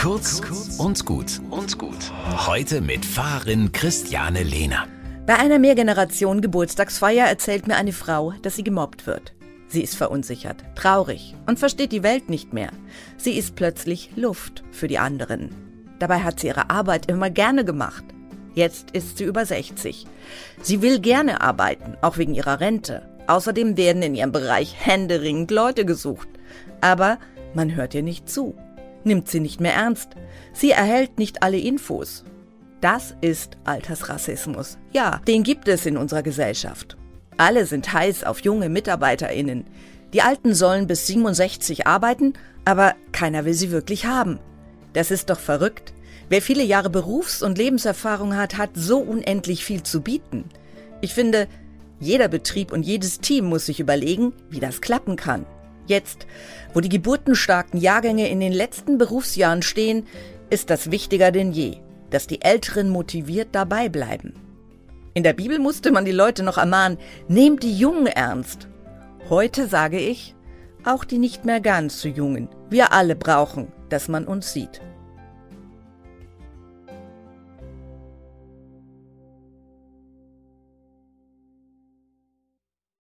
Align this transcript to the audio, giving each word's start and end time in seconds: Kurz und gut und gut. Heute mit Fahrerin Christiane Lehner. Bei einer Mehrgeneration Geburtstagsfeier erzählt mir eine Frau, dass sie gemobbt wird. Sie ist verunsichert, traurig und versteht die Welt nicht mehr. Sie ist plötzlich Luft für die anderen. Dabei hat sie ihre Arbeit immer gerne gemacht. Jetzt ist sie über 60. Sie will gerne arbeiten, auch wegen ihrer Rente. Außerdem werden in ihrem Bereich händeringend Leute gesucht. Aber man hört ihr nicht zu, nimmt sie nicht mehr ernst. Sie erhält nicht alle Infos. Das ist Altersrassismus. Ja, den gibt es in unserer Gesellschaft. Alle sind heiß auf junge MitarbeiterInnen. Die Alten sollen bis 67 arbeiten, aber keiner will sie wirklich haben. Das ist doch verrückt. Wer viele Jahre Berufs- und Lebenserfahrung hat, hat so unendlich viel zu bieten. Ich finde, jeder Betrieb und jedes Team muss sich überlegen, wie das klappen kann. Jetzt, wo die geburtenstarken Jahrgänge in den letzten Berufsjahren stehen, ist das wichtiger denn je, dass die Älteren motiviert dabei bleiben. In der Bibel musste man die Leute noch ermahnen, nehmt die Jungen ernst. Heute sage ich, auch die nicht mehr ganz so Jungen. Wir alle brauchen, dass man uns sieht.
Kurz 0.00 0.40
und 0.78 1.04
gut 1.04 1.42
und 1.50 1.76
gut. 1.76 2.10
Heute 2.46 2.80
mit 2.80 3.04
Fahrerin 3.04 3.70
Christiane 3.70 4.42
Lehner. 4.42 4.86
Bei 5.26 5.38
einer 5.38 5.58
Mehrgeneration 5.58 6.40
Geburtstagsfeier 6.40 7.26
erzählt 7.26 7.66
mir 7.66 7.76
eine 7.76 7.92
Frau, 7.92 8.32
dass 8.40 8.56
sie 8.56 8.64
gemobbt 8.64 9.06
wird. 9.06 9.34
Sie 9.68 9.82
ist 9.82 9.96
verunsichert, 9.96 10.64
traurig 10.74 11.34
und 11.46 11.58
versteht 11.58 11.92
die 11.92 12.02
Welt 12.02 12.30
nicht 12.30 12.54
mehr. 12.54 12.70
Sie 13.18 13.36
ist 13.36 13.56
plötzlich 13.56 14.12
Luft 14.16 14.64
für 14.72 14.88
die 14.88 14.98
anderen. 14.98 15.50
Dabei 15.98 16.20
hat 16.20 16.40
sie 16.40 16.46
ihre 16.46 16.70
Arbeit 16.70 17.10
immer 17.10 17.28
gerne 17.28 17.66
gemacht. 17.66 18.04
Jetzt 18.54 18.92
ist 18.92 19.18
sie 19.18 19.24
über 19.24 19.44
60. 19.44 20.06
Sie 20.62 20.80
will 20.80 21.00
gerne 21.00 21.42
arbeiten, 21.42 21.98
auch 22.00 22.16
wegen 22.16 22.34
ihrer 22.34 22.60
Rente. 22.60 23.02
Außerdem 23.26 23.76
werden 23.76 24.00
in 24.00 24.14
ihrem 24.14 24.32
Bereich 24.32 24.74
händeringend 24.78 25.50
Leute 25.50 25.84
gesucht. 25.84 26.28
Aber 26.80 27.18
man 27.52 27.74
hört 27.74 27.94
ihr 27.94 28.02
nicht 28.02 28.30
zu, 28.30 28.56
nimmt 29.04 29.28
sie 29.28 29.40
nicht 29.40 29.60
mehr 29.60 29.74
ernst. 29.74 30.10
Sie 30.52 30.70
erhält 30.70 31.18
nicht 31.18 31.42
alle 31.42 31.58
Infos. 31.58 32.24
Das 32.80 33.14
ist 33.20 33.58
Altersrassismus. 33.64 34.78
Ja, 34.92 35.20
den 35.26 35.42
gibt 35.42 35.68
es 35.68 35.84
in 35.86 35.96
unserer 35.96 36.22
Gesellschaft. 36.22 36.96
Alle 37.36 37.66
sind 37.66 37.92
heiß 37.92 38.24
auf 38.24 38.40
junge 38.40 38.68
MitarbeiterInnen. 38.68 39.64
Die 40.12 40.22
Alten 40.22 40.54
sollen 40.54 40.86
bis 40.86 41.06
67 41.06 41.86
arbeiten, 41.86 42.34
aber 42.64 42.94
keiner 43.12 43.44
will 43.44 43.54
sie 43.54 43.70
wirklich 43.70 44.06
haben. 44.06 44.40
Das 44.92 45.10
ist 45.10 45.30
doch 45.30 45.38
verrückt. 45.38 45.94
Wer 46.28 46.42
viele 46.42 46.62
Jahre 46.62 46.90
Berufs- 46.90 47.42
und 47.42 47.58
Lebenserfahrung 47.58 48.36
hat, 48.36 48.56
hat 48.56 48.70
so 48.74 48.98
unendlich 48.98 49.64
viel 49.64 49.82
zu 49.82 50.00
bieten. 50.00 50.44
Ich 51.00 51.14
finde, 51.14 51.48
jeder 51.98 52.28
Betrieb 52.28 52.72
und 52.72 52.82
jedes 52.82 53.20
Team 53.20 53.44
muss 53.46 53.66
sich 53.66 53.80
überlegen, 53.80 54.32
wie 54.48 54.60
das 54.60 54.80
klappen 54.80 55.16
kann. 55.16 55.44
Jetzt, 55.90 56.28
wo 56.72 56.80
die 56.80 56.88
geburtenstarken 56.88 57.80
Jahrgänge 57.80 58.28
in 58.28 58.38
den 58.38 58.52
letzten 58.52 58.96
Berufsjahren 58.96 59.60
stehen, 59.60 60.06
ist 60.48 60.70
das 60.70 60.92
wichtiger 60.92 61.32
denn 61.32 61.50
je, 61.50 61.78
dass 62.10 62.28
die 62.28 62.42
Älteren 62.42 62.90
motiviert 62.90 63.48
dabei 63.50 63.88
bleiben. 63.88 64.34
In 65.14 65.24
der 65.24 65.32
Bibel 65.32 65.58
musste 65.58 65.90
man 65.90 66.04
die 66.04 66.12
Leute 66.12 66.44
noch 66.44 66.58
ermahnen, 66.58 66.96
nehmt 67.26 67.64
die 67.64 67.76
Jungen 67.76 68.06
ernst. 68.06 68.68
Heute 69.28 69.66
sage 69.66 69.98
ich, 69.98 70.36
auch 70.84 71.04
die 71.04 71.18
nicht 71.18 71.44
mehr 71.44 71.60
ganz 71.60 72.00
so 72.00 72.08
Jungen. 72.08 72.48
Wir 72.68 72.92
alle 72.92 73.16
brauchen, 73.16 73.72
dass 73.88 74.06
man 74.06 74.28
uns 74.28 74.52
sieht. 74.52 74.80